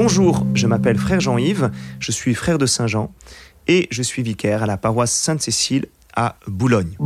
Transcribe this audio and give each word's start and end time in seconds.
Bonjour, 0.00 0.46
je 0.54 0.68
m'appelle 0.68 0.96
frère 0.96 1.18
Jean-Yves, 1.18 1.72
je 1.98 2.12
suis 2.12 2.32
frère 2.32 2.56
de 2.56 2.66
Saint-Jean 2.66 3.12
et 3.66 3.88
je 3.90 4.00
suis 4.04 4.22
vicaire 4.22 4.62
à 4.62 4.66
la 4.66 4.76
paroisse 4.76 5.10
Sainte-Cécile 5.10 5.86
à 6.14 6.36
Boulogne. 6.46 6.96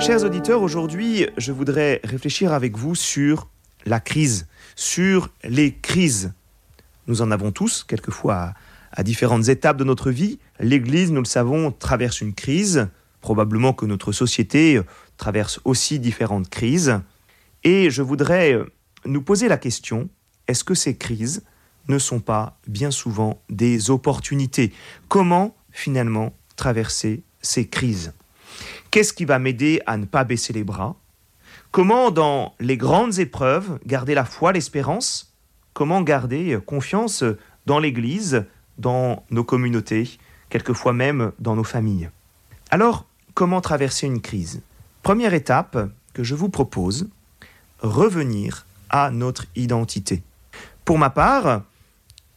Chers 0.00 0.22
auditeurs, 0.22 0.60
aujourd'hui, 0.60 1.28
je 1.38 1.50
voudrais 1.50 2.02
réfléchir 2.04 2.52
avec 2.52 2.76
vous 2.76 2.94
sur 2.94 3.48
la 3.86 4.00
crise, 4.00 4.48
sur 4.76 5.30
les 5.44 5.72
crises. 5.72 6.34
Nous 7.06 7.22
en 7.22 7.30
avons 7.30 7.50
tous, 7.50 7.84
quelquefois 7.84 8.34
à, 8.34 8.54
à 8.92 9.02
différentes 9.02 9.48
étapes 9.48 9.78
de 9.78 9.84
notre 9.84 10.10
vie. 10.10 10.40
L'Église, 10.60 11.10
nous 11.10 11.22
le 11.22 11.24
savons, 11.24 11.72
traverse 11.72 12.20
une 12.20 12.34
crise. 12.34 12.88
Probablement 13.22 13.72
que 13.72 13.86
notre 13.86 14.12
société 14.12 14.78
traverse 15.16 15.58
aussi 15.64 16.00
différentes 16.00 16.50
crises. 16.50 17.00
Et 17.62 17.88
je 17.88 18.02
voudrais 18.02 18.58
nous 19.06 19.22
poser 19.22 19.48
la 19.48 19.58
question, 19.58 20.08
est-ce 20.48 20.64
que 20.64 20.74
ces 20.74 20.96
crises 20.96 21.42
ne 21.88 21.98
sont 21.98 22.20
pas 22.20 22.58
bien 22.66 22.90
souvent 22.90 23.42
des 23.48 23.90
opportunités? 23.90 24.72
Comment 25.08 25.54
finalement 25.70 26.34
traverser 26.56 27.22
ces 27.42 27.68
crises? 27.68 28.12
Qu'est-ce 28.90 29.12
qui 29.12 29.24
va 29.24 29.38
m'aider 29.38 29.80
à 29.86 29.96
ne 29.96 30.06
pas 30.06 30.24
baisser 30.24 30.52
les 30.52 30.64
bras? 30.64 30.96
Comment 31.70 32.10
dans 32.10 32.54
les 32.60 32.76
grandes 32.76 33.18
épreuves 33.18 33.78
garder 33.84 34.14
la 34.14 34.24
foi, 34.24 34.52
l'espérance? 34.52 35.34
Comment 35.72 36.02
garder 36.02 36.58
confiance 36.64 37.24
dans 37.66 37.80
l'Église, 37.80 38.44
dans 38.78 39.24
nos 39.30 39.44
communautés, 39.44 40.18
quelquefois 40.48 40.92
même 40.92 41.32
dans 41.40 41.56
nos 41.56 41.64
familles? 41.64 42.10
Alors, 42.70 43.06
comment 43.34 43.60
traverser 43.60 44.06
une 44.06 44.20
crise? 44.20 44.62
Première 45.02 45.34
étape 45.34 45.90
que 46.12 46.22
je 46.22 46.36
vous 46.36 46.48
propose, 46.48 47.08
revenir 47.80 48.66
à 48.94 49.10
notre 49.10 49.46
identité. 49.56 50.22
Pour 50.84 50.98
ma 50.98 51.10
part, 51.10 51.64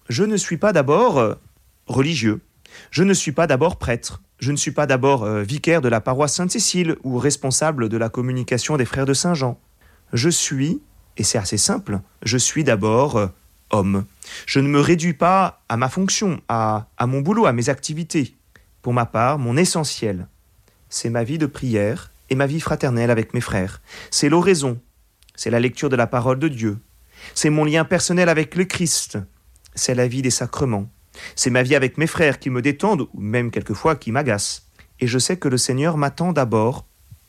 je 0.09 0.23
ne 0.23 0.35
suis 0.35 0.57
pas 0.57 0.73
d'abord 0.73 1.19
euh, 1.19 1.36
religieux, 1.86 2.41
je 2.89 3.03
ne 3.03 3.13
suis 3.13 3.31
pas 3.31 3.45
d'abord 3.45 3.77
prêtre, 3.77 4.23
je 4.39 4.52
ne 4.52 4.58
suis 4.58 4.72
pas 4.72 4.88
d'abord 4.88 5.23
euh, 5.23 5.44
vicaire 5.44 5.81
de 5.81 5.88
la 5.88 6.02
paroisse 6.02 6.33
Sainte-Cécile 6.33 6.95
ou 7.03 7.19
responsable 7.19 7.89
de 7.89 7.97
la 7.97 8.09
communication 8.09 8.75
des 8.75 8.85
frères 8.85 9.05
de 9.05 9.13
Saint-Jean. 9.13 9.59
Je 10.13 10.30
suis, 10.30 10.81
et 11.17 11.23
c'est 11.23 11.38
assez 11.38 11.58
simple, 11.59 12.00
je 12.23 12.39
suis 12.39 12.63
d'abord 12.63 13.17
euh, 13.17 13.28
homme. 13.69 14.05
Je 14.47 14.59
ne 14.59 14.67
me 14.67 14.80
réduis 14.80 15.13
pas 15.13 15.61
à 15.69 15.78
ma 15.78 15.89
fonction, 15.89 16.41
à, 16.50 16.88
à 16.97 17.05
mon 17.05 17.22
boulot, 17.22 17.45
à 17.45 17.53
mes 17.53 17.69
activités. 17.69 18.35
Pour 18.81 18.94
ma 18.94 19.05
part, 19.05 19.38
mon 19.38 19.58
essentiel, 19.58 20.28
c'est 20.89 21.11
ma 21.11 21.23
vie 21.23 21.38
de 21.38 21.45
prière 21.45 22.11
et 22.31 22.35
ma 22.35 22.47
vie 22.47 22.61
fraternelle 22.61 23.11
avec 23.11 23.35
mes 23.35 23.41
frères. 23.41 23.80
C'est 24.09 24.30
l'oraison, 24.30 24.80
c'est 25.38 25.49
la 25.49 25.61
lecture 25.61 25.89
de 25.89 25.95
la 25.95 26.07
parole 26.07 26.39
de 26.39 26.49
Dieu, 26.49 26.77
c'est 27.33 27.49
mon 27.49 27.63
lien 27.63 27.85
personnel 27.85 28.27
avec 28.27 28.55
le 28.55 28.66
Christ, 28.66 29.17
c'est 29.73 29.95
la 29.95 30.09
vie 30.09 30.21
des 30.21 30.29
sacrements, 30.29 30.89
c'est 31.35 31.49
ma 31.49 31.63
vie 31.63 31.75
avec 31.75 31.97
mes 31.97 32.07
frères 32.07 32.39
qui 32.39 32.49
me 32.49 32.61
détendent 32.61 33.07
ou 33.13 33.21
même 33.21 33.52
quelquefois 33.52 33.95
qui 33.95 34.11
m'agacent. 34.11 34.67
Et 34.99 35.07
je 35.07 35.19
sais 35.19 35.38
que 35.38 35.47
le 35.47 35.57
Seigneur 35.57 35.97
m'attend 35.97 36.33
d'abord 36.33 36.85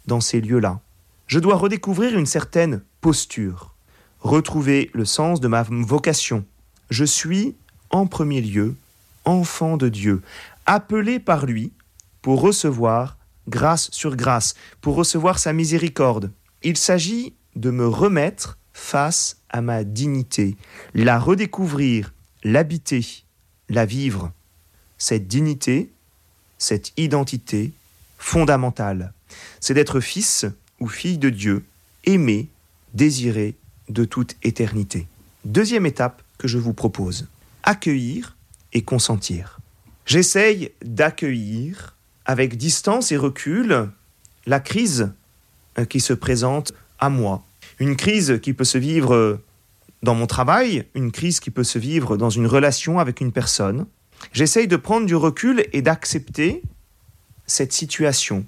dans 0.07 0.21
ces 0.21 0.41
lieux-là. 0.41 0.81
Je 1.27 1.39
dois 1.39 1.57
redécouvrir 1.57 2.19
une 2.19 2.27
certaine 2.27 2.83
posture, 3.01 3.75
retrouver 4.21 4.91
le 4.95 5.05
sens 5.05 5.41
de 5.41 5.49
ma 5.49 5.63
vocation. 5.63 6.45
Je 6.91 7.05
suis, 7.05 7.55
en 7.91 8.07
premier 8.07 8.41
lieu, 8.41 8.75
enfant 9.25 9.77
de 9.77 9.91
Dieu, 9.91 10.23
appelé 10.65 11.19
par 11.19 11.45
lui 11.45 11.73
pour 12.23 12.41
recevoir 12.41 13.19
grâce 13.49 13.91
sur 13.93 14.17
grâce, 14.17 14.55
pour 14.81 14.95
recevoir 14.95 15.39
sa 15.39 15.53
miséricorde. 15.53 16.33
Il 16.63 16.77
s'agit 16.77 17.35
de 17.59 17.71
me 17.71 17.87
remettre 17.87 18.59
face 18.73 19.39
à 19.51 19.61
ma 19.61 19.85
dignité, 19.85 20.57
la 20.95 21.19
redécouvrir, 21.19 22.15
l'habiter, 22.45 23.25
la 23.69 23.85
vivre. 23.85 24.33
Cette 24.97 25.27
dignité, 25.27 25.91
cette 26.59 26.93
identité 26.97 27.73
fondamentale, 28.19 29.13
c'est 29.61 29.75
d'être 29.75 30.01
fils 30.01 30.47
ou 30.81 30.89
fille 30.89 31.19
de 31.19 31.31
Dieu, 31.31 31.65
aimé, 32.05 32.49
désiré 32.95 33.57
de 33.89 34.05
toute 34.05 34.37
éternité. 34.43 35.07
Deuxième 35.45 35.87
étape 35.87 36.23
que 36.39 36.49
je 36.49 36.59
vous 36.59 36.73
propose, 36.73 37.29
accueillir 37.65 38.37
et 38.73 38.83
consentir. 38.83 39.59
J'essaye 40.07 40.71
d'accueillir 40.85 41.97
avec 42.25 42.57
distance 42.57 43.13
et 43.13 43.17
recul 43.17 43.91
la 44.47 44.61
crise 44.61 45.13
qui 45.89 46.01
se 46.01 46.13
présente 46.13 46.73
à 46.99 47.09
moi. 47.09 47.45
Une 47.79 47.97
crise 47.97 48.41
qui 48.43 48.53
peut 48.53 48.65
se 48.65 48.79
vivre 48.79 49.41
dans 50.03 50.15
mon 50.15 50.27
travail, 50.27 50.85
une 50.95 51.13
crise 51.13 51.41
qui 51.41 51.51
peut 51.51 51.65
se 51.65 51.79
vivre 51.79 52.17
dans 52.17 52.31
une 52.31 52.47
relation 52.47 52.99
avec 52.99 53.21
une 53.21 53.33
personne. 53.33 53.87
J'essaye 54.33 54.69
de 54.69 54.77
prendre 54.77 55.07
du 55.07 55.15
recul 55.15 55.67
et 55.73 55.83
d'accepter 55.83 56.63
cette 57.47 57.73
situation. 57.73 58.45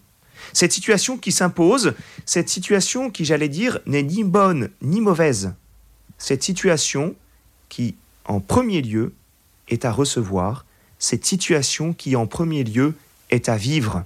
Cette 0.53 0.73
situation 0.73 1.17
qui 1.17 1.33
s'impose, 1.33 1.95
cette 2.25 2.49
situation 2.49 3.11
qui, 3.11 3.25
j'allais 3.25 3.49
dire, 3.49 3.79
n'est 3.87 4.03
ni 4.03 4.25
bonne 4.25 4.71
ni 4.83 5.01
mauvaise. 5.01 5.55
Cette 6.19 6.43
situation 6.43 7.15
qui, 7.69 7.95
en 8.25 8.41
premier 8.41 8.83
lieu, 8.83 9.13
est 9.69 9.85
à 9.85 9.93
recevoir, 9.93 10.65
cette 10.99 11.25
situation 11.25 11.93
qui, 11.93 12.17
en 12.17 12.27
premier 12.27 12.65
lieu, 12.65 12.95
est 13.31 13.49
à 13.49 13.57
vivre. 13.57 14.05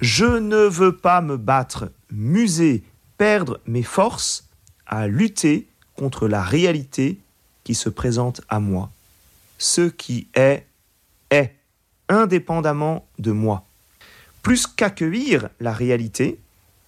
Je 0.00 0.26
ne 0.26 0.66
veux 0.66 0.94
pas 0.94 1.20
me 1.22 1.36
battre, 1.36 1.90
muser, 2.12 2.82
perdre 3.18 3.60
mes 3.66 3.82
forces 3.82 4.48
à 4.86 5.06
lutter 5.06 5.66
contre 5.96 6.28
la 6.28 6.42
réalité 6.42 7.18
qui 7.64 7.74
se 7.74 7.88
présente 7.88 8.42
à 8.48 8.60
moi. 8.60 8.90
Ce 9.58 9.82
qui 9.82 10.28
est, 10.34 10.66
est, 11.30 11.52
indépendamment 12.08 13.06
de 13.18 13.32
moi. 13.32 13.64
Plus 14.42 14.66
qu'accueillir 14.66 15.48
la 15.58 15.72
réalité, 15.72 16.38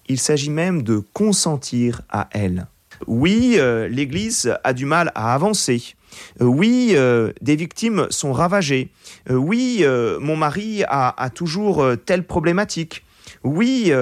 il 0.06 0.20
s'agit 0.20 0.50
même 0.50 0.82
de 0.82 1.02
consentir 1.12 2.02
à 2.08 2.28
elle. 2.30 2.66
Oui, 3.06 3.54
euh, 3.56 3.88
l'Église 3.88 4.54
a 4.64 4.72
du 4.72 4.86
mal 4.86 5.12
à 5.14 5.34
avancer. 5.34 5.94
Euh, 6.40 6.44
oui, 6.44 6.92
euh, 6.94 7.32
des 7.40 7.56
victimes 7.56 8.06
sont 8.10 8.32
ravagées. 8.32 8.90
Oui, 9.28 9.84
mon 10.20 10.36
mari 10.36 10.82
a, 10.88 11.30
toujours 11.34 11.84
telle 12.06 12.24
problématique. 12.24 13.04
Oui, 13.44 13.92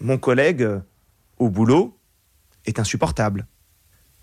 mon 0.00 0.16
collègue 0.16 0.66
au 1.38 1.48
boulot 1.50 1.96
est 2.66 2.78
insupportable. 2.78 3.46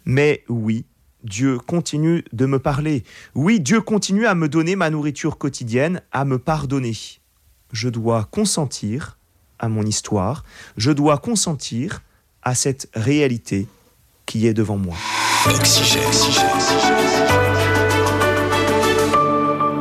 Mais 0.05 0.43
oui, 0.49 0.85
Dieu 1.23 1.57
continue 1.57 2.23
de 2.33 2.45
me 2.45 2.59
parler. 2.59 3.03
Oui, 3.33 3.59
Dieu 3.59 3.81
continue 3.81 4.27
à 4.27 4.35
me 4.35 4.47
donner 4.47 4.75
ma 4.75 4.89
nourriture 4.89 5.37
quotidienne, 5.37 6.01
à 6.11 6.23
me 6.25 6.37
pardonner. 6.37 6.95
Je 7.71 7.89
dois 7.89 8.25
consentir 8.25 9.17
à 9.57 9.69
mon 9.69 9.83
histoire, 9.83 10.43
je 10.77 10.91
dois 10.91 11.17
consentir 11.17 12.01
à 12.43 12.53
cette 12.55 12.89
réalité 12.93 13.67
qui 14.25 14.47
est 14.47 14.53
devant 14.53 14.77
moi. 14.77 14.95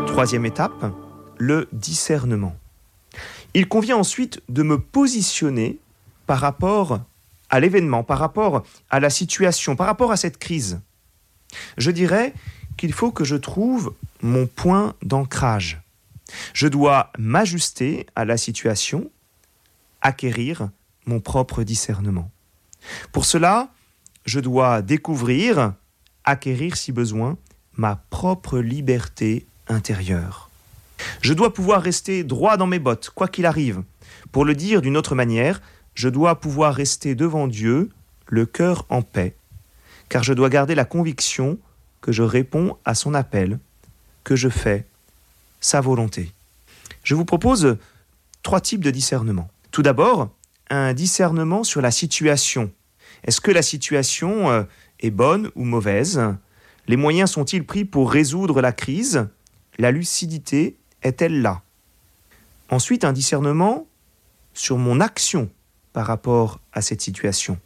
Troisième 0.07 0.47
étape, 0.47 0.95
le 1.39 1.69
discernement. 1.73 2.57
Il 3.53 3.69
convient 3.69 3.97
ensuite 3.97 4.41
de 4.49 4.63
me 4.63 4.79
positionner 4.79 5.79
par 6.27 6.41
rapport 6.41 7.01
à 7.55 7.61
l'événement, 7.61 8.03
par 8.03 8.19
rapport 8.19 8.65
à 8.91 8.99
la 8.99 9.11
situation, 9.11 9.77
par 9.77 9.87
rapport 9.87 10.11
à 10.11 10.17
cette 10.17 10.39
crise. 10.39 10.81
Je 11.79 11.93
dirais 11.93 12.35
qu'il 12.77 12.93
faut 12.93 13.13
que 13.13 13.23
je 13.23 13.37
trouve 13.37 13.95
mon 14.23 14.49
point 14.49 14.95
d'ancrage. 15.03 15.81
Je 16.53 16.67
dois 16.67 17.13
m'ajuster 17.17 18.07
à 18.17 18.25
la 18.25 18.37
situation, 18.37 19.09
acquérir 20.03 20.69
mon 21.07 21.21
propre 21.21 21.63
discernement. 21.63 22.29
Pour 23.13 23.25
cela, 23.25 23.69
je 24.25 24.41
dois 24.41 24.83
découvrir, 24.83 25.75
acquérir 26.25 26.77
si 26.77 26.91
besoin, 26.91 27.39
ma 27.77 28.03
propre 28.11 28.59
liberté 28.59 29.47
intérieure. 29.69 30.51
Je 31.21 31.33
dois 31.33 31.55
pouvoir 31.55 31.83
rester 31.83 32.25
droit 32.25 32.57
dans 32.57 32.67
mes 32.67 32.81
bottes, 32.81 33.11
quoi 33.15 33.29
qu'il 33.29 33.47
arrive. 33.47 33.85
Pour 34.33 34.45
le 34.45 34.57
dire 34.57 34.83
d'une 34.83 34.97
autre 34.97 35.15
manière, 35.15 35.61
je 35.95 36.09
dois 36.09 36.41
pouvoir 36.41 36.75
rester 36.75 37.15
devant 37.15 37.47
Dieu, 37.47 37.91
le 38.27 38.47
cœur 38.47 38.87
en 38.89 39.03
paix, 39.03 39.35
car 40.09 40.23
je 40.23 40.35
dois 40.35 40.51
garder 40.51 40.75
la 40.75 40.85
conviction 40.85 41.59
que 42.01 42.13
je 42.13 42.23
réponds 42.23 42.77
à 42.85 42.95
son 42.95 43.15
appel, 43.15 43.59
que 44.25 44.37
je 44.37 44.49
fais 44.49 44.87
sa 45.61 45.81
volonté. 45.81 46.33
Je 47.03 47.15
vous 47.15 47.25
propose 47.25 47.77
trois 48.43 48.61
types 48.61 48.85
de 48.85 48.91
discernement. 48.91 49.49
Tout 49.71 49.83
d'abord, 49.83 50.31
un 50.71 50.93
discernement 50.95 51.65
sur 51.65 51.81
la 51.81 51.91
situation. 51.91 52.71
Est-ce 53.25 53.41
que 53.41 53.51
la 53.51 53.63
situation 53.63 54.51
euh, 54.51 54.65
est 55.01 55.11
bonne 55.11 55.51
ou 55.55 55.65
mauvaise? 55.65 56.21
Les 56.87 56.97
moyens 56.97 57.31
sont-ils 57.31 57.65
pris 57.65 57.85
pour 57.85 58.11
résoudre 58.11 58.61
la 58.61 58.73
crise? 58.73 59.27
La 59.79 59.91
lucidité 59.91 60.77
est-elle 61.03 61.41
là? 61.41 61.63
Ensuite, 62.71 63.05
un 63.05 63.13
discernement 63.13 63.87
sur 64.53 64.79
mon 64.79 65.01
action 65.01 65.51
par 65.95 66.07
rapport 66.07 66.61
à 66.75 66.83
cette 66.83 67.01
situation. 67.01 67.59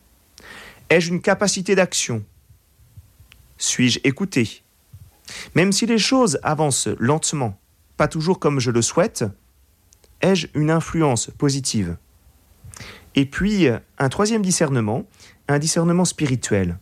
Ai-je 0.90 1.08
une 1.08 1.20
capacité 1.20 1.74
d'action? 1.74 2.22
Suis-je 3.56 3.98
écouté? 4.04 4.62
Même 5.56 5.72
si 5.72 5.86
les 5.86 5.98
choses 5.98 6.38
avancent 6.44 6.88
lentement, 6.98 7.58
pas 7.96 8.06
toujours 8.06 8.38
comme 8.38 8.60
je 8.60 8.70
le 8.70 8.82
souhaite, 8.82 9.24
ai-je 10.22 10.46
une 10.54 10.70
influence 10.70 11.30
positive? 11.36 11.96
Et 13.16 13.26
puis, 13.26 13.66
un 13.98 14.08
troisième 14.08 14.42
discernement, 14.42 15.04
un 15.48 15.58
discernement 15.58 16.04
spirituel. 16.04 16.78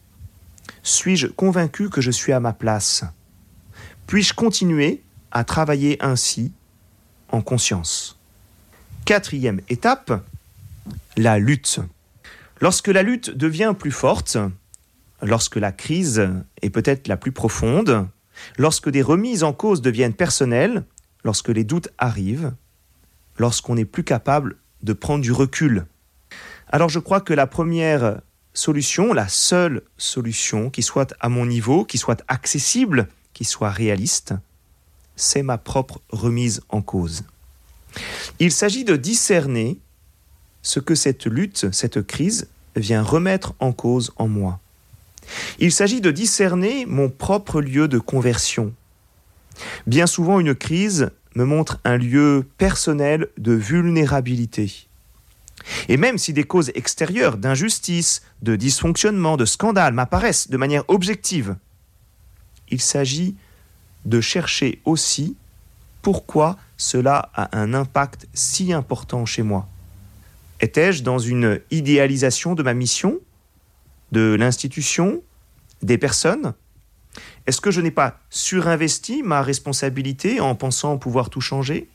Suis-je 0.83 1.29
convaincu 1.29 1.89
que 1.89 2.01
je 2.01 2.11
suis 2.11 2.33
à 2.33 2.41
ma 2.41 2.53
place? 2.53 3.05
Puis-je 4.07 4.35
continuer 4.35 5.03
à 5.31 5.45
travailler 5.45 5.97
ainsi 6.03 6.53
en 7.31 7.41
conscience? 7.41 8.19
Quatrième 9.05 9.61
étape, 9.69 10.13
la 11.17 11.39
lutte. 11.39 11.81
Lorsque 12.61 12.89
la 12.89 13.03
lutte 13.03 13.31
devient 13.31 13.75
plus 13.79 13.91
forte, 13.91 14.39
lorsque 15.23 15.57
la 15.57 15.73
crise 15.73 16.29
est 16.63 16.71
peut-être 16.71 17.09
la 17.09 17.17
plus 17.17 17.33
profonde, 17.33 18.09
lorsque 18.59 18.89
des 18.89 19.03
remises 19.03 19.45
en 19.45 19.53
cause 19.53 19.83
deviennent 19.83 20.15
personnelles, 20.15 20.85
lorsque 21.25 21.49
les 21.49 21.65
doutes 21.65 21.89
arrivent, 21.99 22.53
lorsqu'on 23.39 23.75
n'est 23.75 23.85
plus 23.85 24.05
capable 24.05 24.57
de 24.83 24.93
prendre 24.93 25.23
du 25.23 25.33
recul. 25.33 25.87
Alors 26.69 26.89
je 26.89 26.99
crois 26.99 27.21
que 27.21 27.35
la 27.35 27.47
première 27.47 28.21
solution, 28.55 29.13
la 29.13 29.29
seule 29.29 29.83
solution 29.97 30.71
qui 30.71 30.83
soit 30.83 31.15
à 31.21 31.29
mon 31.29 31.47
niveau, 31.47 31.85
qui 31.85 31.99
soit 31.99 32.25
accessible, 32.29 33.09
qui 33.35 33.45
soit 33.45 33.71
réaliste, 33.71 34.35
c'est 35.15 35.43
ma 35.43 35.59
propre 35.59 36.01
remise 36.11 36.63
en 36.69 36.83
cause. 36.83 37.25
Il 38.39 38.53
s'agit 38.53 38.85
de 38.85 38.97
discerner 38.97 39.79
ce 40.67 40.81
que 40.81 40.97
cette 40.97 41.27
lutte, 41.27 41.73
cette 41.73 42.05
crise 42.05 42.49
vient 42.75 43.03
remettre 43.03 43.55
en 43.61 43.73
cause 43.73 44.13
en 44.17 44.27
moi. 44.27 44.59
Il 45.61 45.71
s'agit 45.71 46.01
de 46.01 46.11
discerner 46.11 46.87
mon 46.87 47.09
propre 47.09 47.61
lieu 47.61 47.87
de 47.87 48.01
conversion. 48.01 48.75
Bien 49.87 50.09
souvent, 50.09 50.41
une 50.41 50.57
crise 50.57 51.11
me 51.37 51.45
montre 51.45 51.79
un 51.85 51.97
lieu 51.97 52.45
personnel 52.59 53.29
de 53.39 53.53
vulnérabilité. 53.53 54.89
Et 55.89 55.97
même 55.97 56.19
si 56.19 56.33
des 56.33 56.45
causes 56.45 56.73
extérieures 56.75 57.37
d'injustice, 57.37 58.23
de 58.43 58.57
dysfonctionnement, 58.57 59.37
de 59.37 59.45
scandale 59.45 59.95
m'apparaissent 59.95 60.51
de 60.51 60.57
manière 60.57 60.85
objective, 60.89 61.57
il 62.71 62.81
s'agit 62.81 63.37
de 64.05 64.21
chercher 64.21 64.81
aussi 64.85 65.37
pourquoi 66.03 66.59
cela 66.77 67.31
a 67.35 67.57
un 67.57 67.73
impact 67.73 68.27
si 68.35 68.73
important 68.73 69.25
chez 69.27 69.43
moi. 69.43 69.69
Étais-je 70.61 71.03
dans 71.03 71.19
une 71.19 71.61
idéalisation 71.71 72.55
de 72.55 72.63
ma 72.63 72.75
mission, 72.75 73.21
de 74.13 74.35
l'institution, 74.35 75.23
des 75.83 75.99
personnes? 75.99 76.55
Est-ce 77.47 77.61
que 77.61 77.71
je 77.71 77.81
n'ai 77.81 77.91
pas 77.91 78.19
surinvesti 78.31 79.23
ma 79.23 79.43
responsabilité 79.43 80.41
en 80.41 80.55
pensant 80.55 80.99
pouvoir 80.99 81.31
tout 81.31 81.41
changer? 81.41 81.89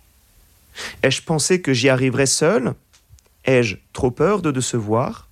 Ai-je 1.04 1.22
pensé 1.22 1.62
que 1.62 1.74
j'y 1.74 1.90
arriverais 1.90 2.26
seul? 2.26 2.74
Ai-je 3.46 3.78
trop 3.94 4.12
peur 4.12 4.42
de 4.42 4.52
décevoir? 4.52 5.28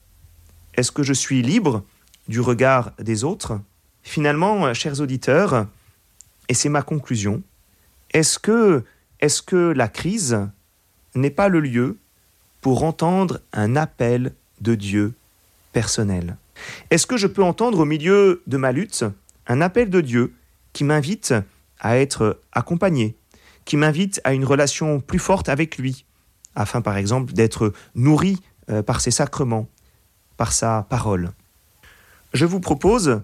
Est-ce 0.73 0.91
que 0.91 1.03
je 1.03 1.13
suis 1.13 1.41
libre 1.41 1.83
du 2.27 2.39
regard 2.39 2.91
des 2.99 3.23
autres? 3.23 3.59
Finalement, 4.03 4.73
chers 4.73 4.99
auditeurs, 4.99 5.67
et 6.47 6.53
c'est 6.53 6.69
ma 6.69 6.81
conclusion, 6.81 7.43
est 8.11 8.39
que 8.39 8.83
la 9.75 9.87
crise 9.87 10.39
n'est 11.15 11.29
pas 11.29 11.47
le 11.47 11.59
lieu 11.59 11.97
pour 12.61 12.83
entendre 12.83 13.39
un 13.53 13.75
appel 13.75 14.33
de 14.61 14.75
Dieu 14.75 15.13
personnel 15.71 16.38
Est-ce 16.89 17.07
que 17.07 17.17
je 17.17 17.27
peux 17.27 17.44
entendre 17.44 17.79
au 17.79 17.85
milieu 17.85 18.41
de 18.47 18.57
ma 18.57 18.71
lutte 18.71 19.06
un 19.47 19.61
appel 19.61 19.89
de 19.89 20.01
Dieu 20.01 20.33
qui 20.73 20.83
m'invite 20.83 21.33
à 21.79 21.97
être 21.97 22.41
accompagné, 22.51 23.15
qui 23.65 23.77
m'invite 23.77 24.21
à 24.23 24.33
une 24.33 24.45
relation 24.45 25.00
plus 25.00 25.19
forte 25.19 25.50
avec 25.50 25.77
lui, 25.77 26.06
afin 26.56 26.81
par 26.81 26.97
exemple 26.97 27.33
d'être 27.33 27.73
nourri 27.95 28.41
euh, 28.69 28.83
par 28.83 29.01
ses 29.01 29.12
sacrements, 29.12 29.67
par 30.38 30.51
sa 30.51 30.85
parole? 30.89 31.31
Je 32.33 32.45
vous 32.45 32.59
propose 32.59 33.21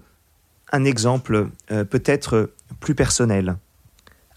un 0.72 0.84
exemple 0.84 1.48
euh, 1.70 1.84
peut-être 1.84 2.50
plus 2.80 2.94
personnel. 2.94 3.56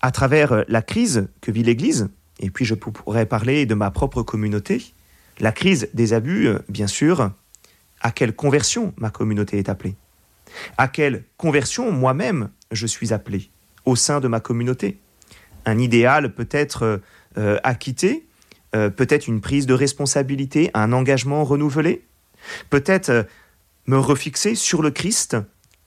À 0.02 0.12
travers 0.12 0.64
la 0.68 0.82
crise 0.82 1.28
que 1.42 1.52
vit 1.52 1.64
l'Église, 1.64 2.10
et 2.40 2.50
puis 2.50 2.66
je 2.66 2.76
pourrais 2.76 3.26
parler 3.26 3.66
de 3.66 3.76
ma 3.76 3.92
propre 3.92 4.24
communauté, 4.24 4.94
la 5.40 5.52
crise 5.52 5.90
des 5.94 6.14
abus, 6.14 6.48
euh, 6.48 6.60
bien 6.70 6.88
sûr, 6.88 7.32
à 8.02 8.12
quelle 8.12 8.36
conversion 8.36 8.94
ma 8.98 9.10
communauté 9.10 9.58
est 9.58 9.70
appelée? 9.70 9.96
À 10.78 10.88
quelle 10.88 11.24
conversion 11.38 11.92
moi-même 11.92 12.50
je 12.72 12.88
suis 12.88 13.14
appelé 13.14 13.50
au 13.86 13.96
sein 13.96 14.20
de 14.20 14.28
ma 14.28 14.40
communauté? 14.40 14.98
Un 15.66 15.78
idéal 15.78 16.34
peut-être 16.34 17.02
euh, 17.38 17.60
acquitté, 17.64 18.26
peut-être 18.72 19.28
une 19.28 19.42
prise 19.42 19.66
de 19.66 19.74
responsabilité, 19.74 20.70
un 20.76 20.94
engagement 20.94 21.44
renouvelé, 21.44 22.04
peut-être 22.70 23.26
me 23.88 23.98
refixer 23.98 24.54
sur 24.54 24.84
le 24.84 24.92
Christ 24.92 25.36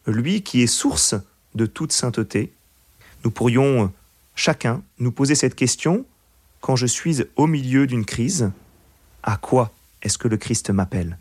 lui 0.06 0.42
qui 0.42 0.62
est 0.62 0.66
source 0.66 1.14
de 1.54 1.66
toute 1.66 1.92
sainteté, 1.92 2.52
nous 3.24 3.30
pourrions 3.30 3.92
chacun 4.34 4.82
nous 4.98 5.12
poser 5.12 5.34
cette 5.34 5.54
question 5.54 6.04
quand 6.62 6.76
je 6.76 6.86
suis 6.86 7.22
au 7.36 7.46
milieu 7.46 7.86
d'une 7.86 8.06
crise, 8.06 8.52
à 9.22 9.36
quoi 9.36 9.72
est-ce 10.00 10.16
que 10.16 10.28
le 10.28 10.38
Christ 10.38 10.70
m'appelle? 10.70 11.18